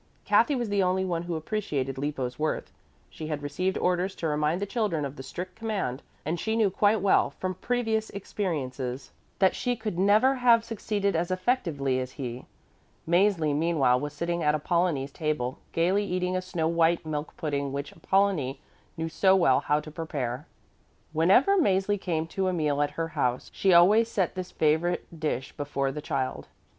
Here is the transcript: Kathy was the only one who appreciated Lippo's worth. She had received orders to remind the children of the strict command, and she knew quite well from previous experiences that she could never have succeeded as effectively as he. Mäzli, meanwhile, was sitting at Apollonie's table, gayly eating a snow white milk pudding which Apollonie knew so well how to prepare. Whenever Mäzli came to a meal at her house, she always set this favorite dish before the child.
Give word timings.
Kathy 0.25 0.55
was 0.55 0.69
the 0.69 0.81
only 0.81 1.05
one 1.05 1.21
who 1.21 1.35
appreciated 1.35 1.95
Lippo's 1.99 2.39
worth. 2.39 2.71
She 3.11 3.27
had 3.27 3.43
received 3.43 3.77
orders 3.77 4.15
to 4.15 4.27
remind 4.27 4.59
the 4.59 4.65
children 4.65 5.05
of 5.05 5.15
the 5.15 5.21
strict 5.21 5.55
command, 5.55 6.01
and 6.25 6.39
she 6.39 6.55
knew 6.55 6.71
quite 6.71 7.01
well 7.01 7.29
from 7.37 7.53
previous 7.53 8.09
experiences 8.09 9.11
that 9.37 9.55
she 9.55 9.75
could 9.75 9.99
never 9.99 10.33
have 10.37 10.63
succeeded 10.65 11.15
as 11.15 11.29
effectively 11.29 11.99
as 11.99 12.13
he. 12.13 12.47
Mäzli, 13.07 13.53
meanwhile, 13.55 13.99
was 13.99 14.11
sitting 14.13 14.41
at 14.41 14.55
Apollonie's 14.55 15.11
table, 15.11 15.59
gayly 15.71 16.03
eating 16.03 16.35
a 16.35 16.41
snow 16.41 16.67
white 16.67 17.05
milk 17.05 17.37
pudding 17.37 17.71
which 17.71 17.91
Apollonie 17.93 18.59
knew 18.97 19.07
so 19.07 19.35
well 19.35 19.59
how 19.59 19.79
to 19.79 19.91
prepare. 19.91 20.47
Whenever 21.13 21.57
Mäzli 21.61 22.01
came 22.01 22.25
to 22.25 22.47
a 22.47 22.53
meal 22.53 22.81
at 22.81 22.89
her 22.97 23.09
house, 23.09 23.51
she 23.53 23.71
always 23.71 24.09
set 24.09 24.33
this 24.33 24.49
favorite 24.49 25.19
dish 25.19 25.51
before 25.55 25.91
the 25.91 26.01
child. 26.01 26.47